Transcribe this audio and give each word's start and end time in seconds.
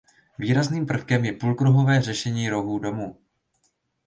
Výrazným 0.39 0.85
prvkem 0.85 1.25
je 1.25 1.33
půlkruhové 1.33 2.01
řešení 2.01 2.49
rohů 2.49 2.79
domu. 2.79 3.17